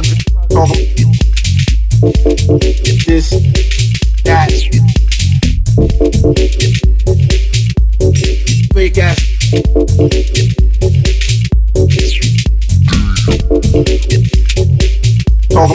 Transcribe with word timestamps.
drug 0.00 0.52
on 0.56 0.68
this 3.06 3.30
that. 4.24 4.50
Fake 8.72 8.98
ass. 8.98 9.20
On 15.54 15.68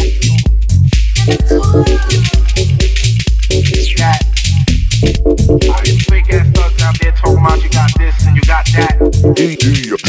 that. 3.98 4.24
Ass 6.30 6.46
thugs 6.54 6.82
out 6.82 7.00
there 7.00 7.12
talking 7.12 7.38
about 7.38 7.64
you 7.64 7.70
got 7.70 7.92
this 7.98 8.26
and 8.26 8.36
you 8.36 8.42
got 8.44 8.66
that. 8.74 10.07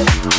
Oh. 0.00 0.38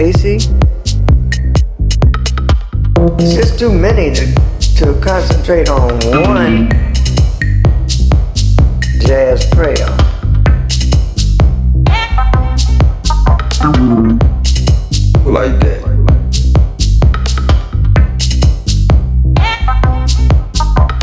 Basie. 0.00 0.40
It's 3.20 3.34
just 3.34 3.58
too 3.58 3.70
many 3.70 4.14
to, 4.14 4.34
to 4.78 4.98
concentrate 5.02 5.68
on 5.68 5.90
one 6.24 6.70
jazz 9.04 9.44
prayer. 9.50 9.90
Like 15.26 15.60
that. 15.60 15.82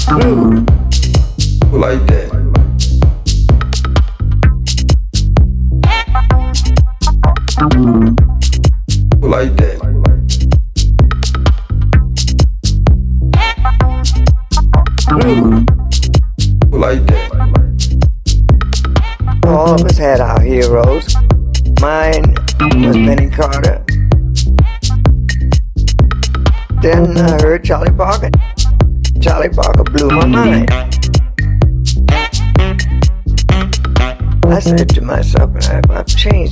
Groove. 0.08 0.66
Like 1.72 2.08
that. 2.08 2.37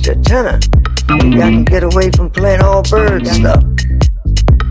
The 0.06 0.14
tenor, 0.22 0.60
maybe 1.16 1.42
I 1.42 1.50
can 1.50 1.64
get 1.64 1.82
away 1.82 2.12
from 2.12 2.30
playing 2.30 2.62
all 2.62 2.80
bird 2.84 3.26
stuff. 3.26 3.64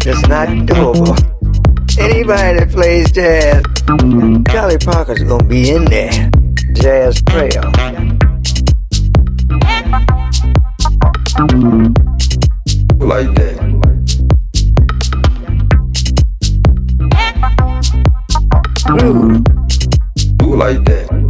It's 0.06 0.26
not 0.30 0.48
doable. 0.64 1.12
Anybody 2.00 2.60
that 2.60 2.70
plays 2.72 3.12
jazz, 3.12 3.62
Charlie 4.48 4.78
Parker's 4.78 5.24
gonna 5.24 5.44
be 5.44 5.72
in 5.72 5.84
there. 5.84 6.32
Jazz 6.72 7.22
prayer. 7.24 7.62
Like 12.96 13.36
that. 13.36 13.60
Groove. 18.86 19.44
Like 20.48 20.86
that. 20.86 21.25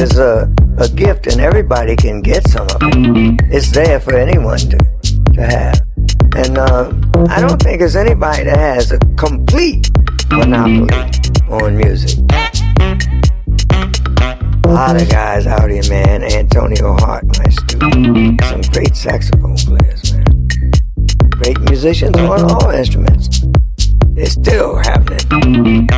Is 0.00 0.18
a, 0.18 0.52
a 0.78 0.88
gift 0.88 1.26
and 1.26 1.40
everybody 1.40 1.96
can 1.96 2.20
get 2.22 2.46
some 2.48 2.66
of 2.66 2.76
it. 2.82 3.40
It's 3.50 3.70
there 3.72 4.00
for 4.00 4.14
anyone 4.14 4.58
to, 4.58 4.78
to 5.34 5.42
have. 5.42 5.80
And 6.36 6.58
uh, 6.58 6.92
I 7.28 7.40
don't 7.40 7.60
think 7.60 7.80
there's 7.80 7.96
anybody 7.96 8.44
that 8.44 8.56
has 8.56 8.92
a 8.92 8.98
complete 9.16 9.90
monopoly 10.30 10.94
on 11.48 11.76
music. 11.76 12.18
A 14.64 14.72
lot 14.72 15.00
of 15.00 15.08
guys 15.08 15.46
out 15.46 15.70
here, 15.70 15.82
man. 15.88 16.22
Antonio 16.22 16.94
Hart, 16.94 17.24
my 17.38 17.48
student. 17.50 18.40
Some 18.44 18.60
great 18.72 18.94
saxophone 18.94 19.56
players, 19.56 20.12
man. 20.12 20.24
Great 21.30 21.60
musicians 21.60 22.16
on 22.18 22.42
all 22.50 22.70
instruments. 22.70 23.42
It's 24.16 24.32
still 24.32 24.76
happening. 24.76 25.88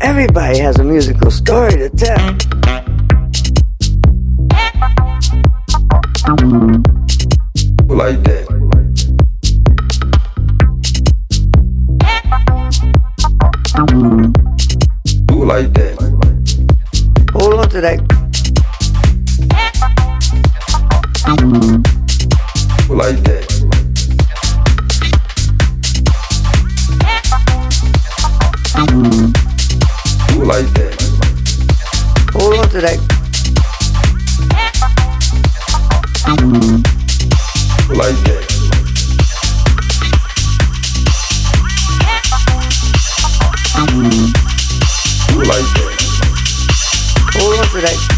Everybody 0.00 0.58
has 0.58 0.78
a 0.78 0.84
musical 0.84 1.30
story 1.30 1.72
to 1.72 1.90
tell. 1.90 2.83
Like 6.24 6.38
that. 8.24 8.48
Like 15.28 15.72
that. 15.74 15.98
Hold 17.34 17.60
on 17.60 17.68
to 17.68 17.80
that. 17.82 18.00
Like 22.88 23.20
that. 23.24 23.44
Like 30.38 30.72
that. 30.72 30.94
Hold 32.32 32.58
on 32.60 32.68
to 32.70 32.80
that. 32.80 33.13
Like 37.94 38.16
that. 38.24 38.44
Mm-hmm. 43.76 45.38
Like 45.38 45.68
that. 45.76 45.94
Hold 47.34 47.60
on 47.60 48.13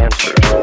answers. 0.00 0.59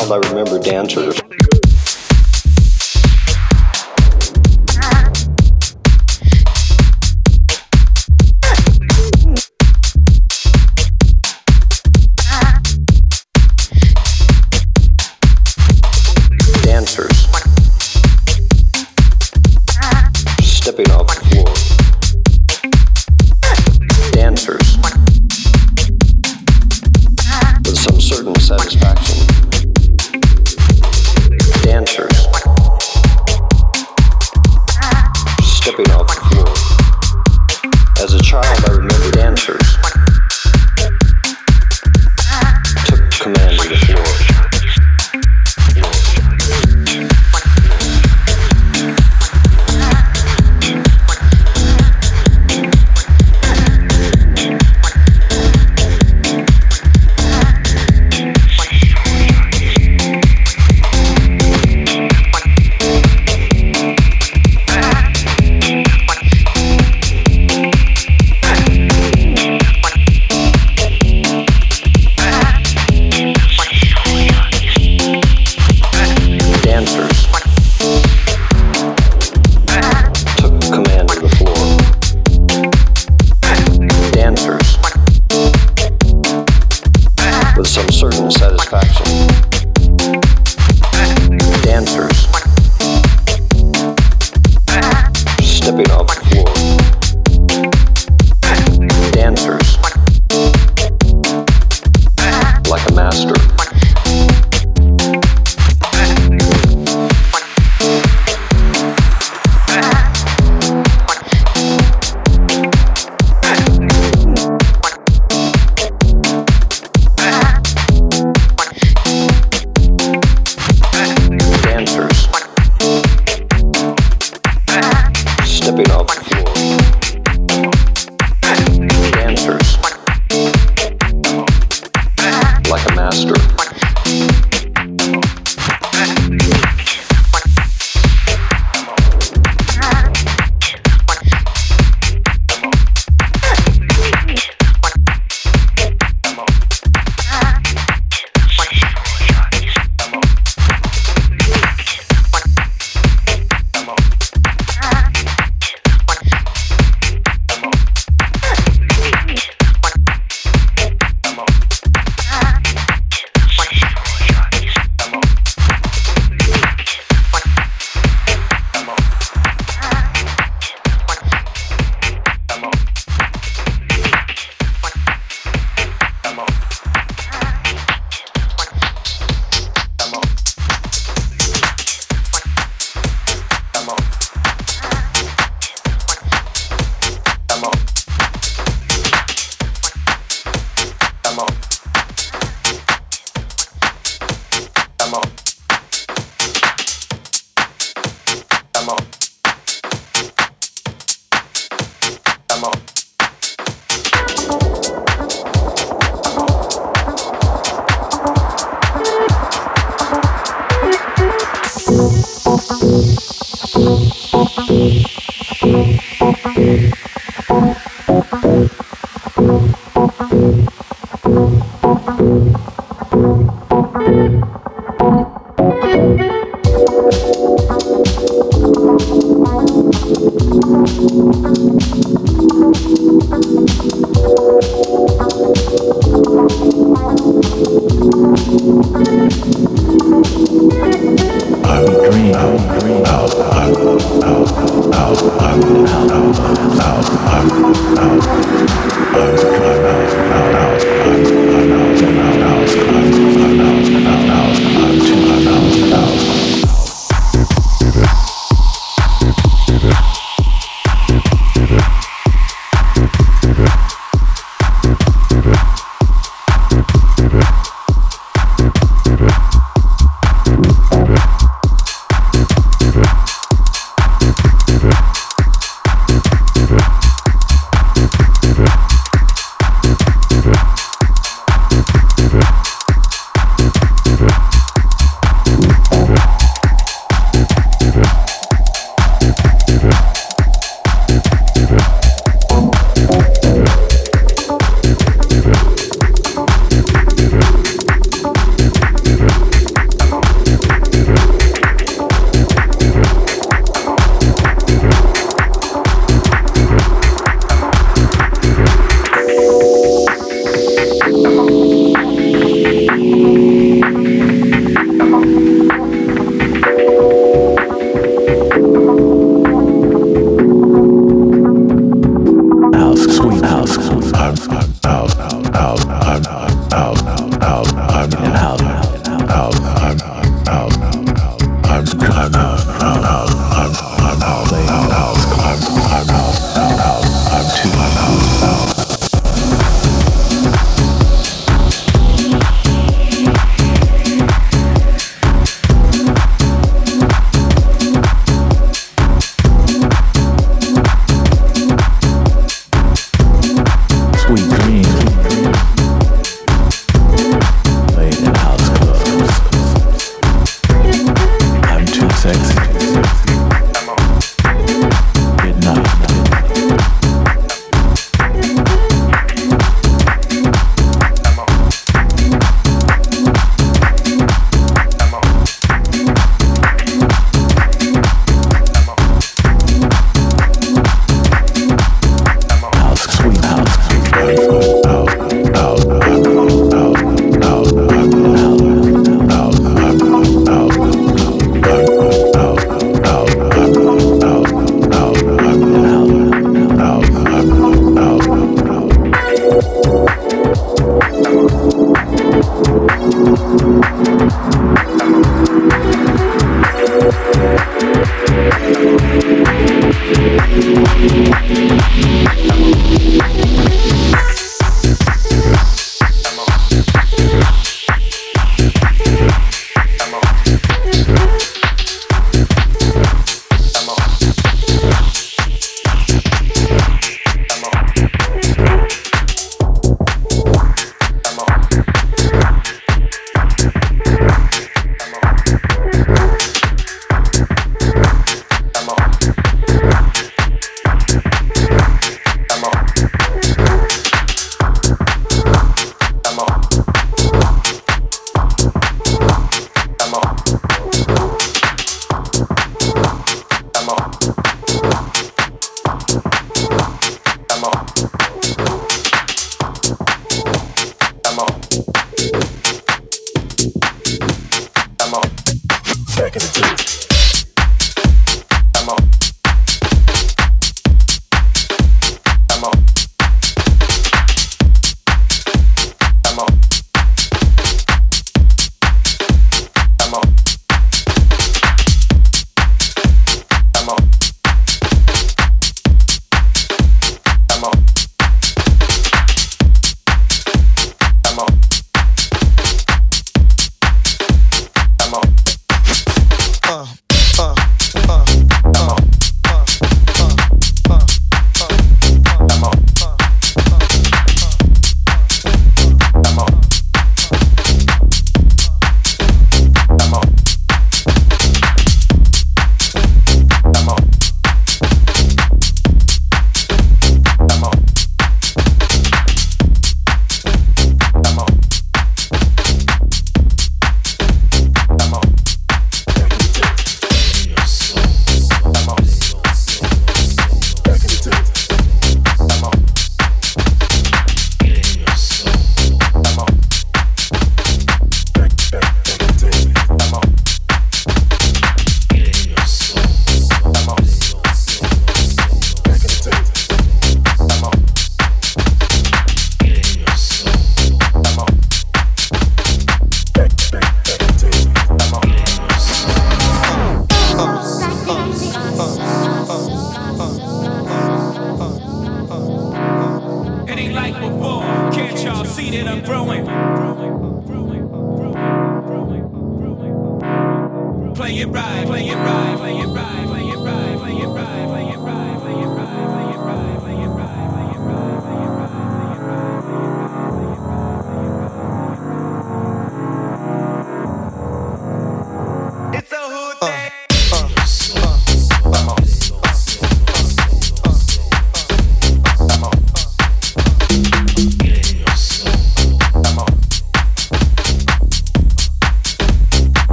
Child, 0.00 0.24
I 0.24 0.28
remember 0.28 0.58
dancers. 0.58 1.20
Dancers. 1.20 1.29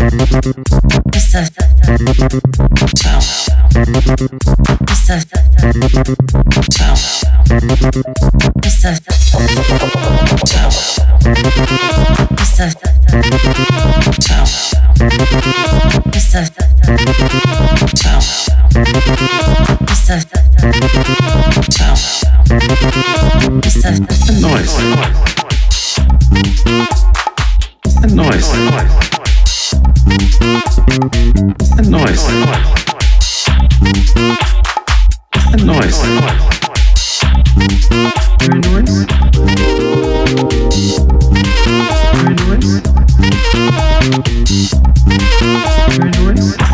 Noise. 0.00 0.40
Noise. 28.08 28.12
Noise 28.12 29.19
and 30.20 31.90
noise 31.90 32.24
and 35.52 35.64
noise 35.66 36.00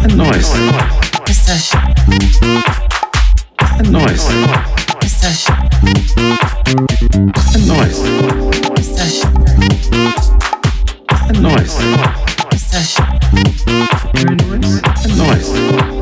noise 0.02 0.16
noise 0.16 0.50
and 3.78 3.92
noise 3.92 4.24
and 7.44 7.66
noise 7.68 7.98
and 8.08 8.82
noise 8.82 9.24
and 11.28 11.42
noise 11.42 12.25
Ash, 12.76 12.98
Nice. 15.16 15.95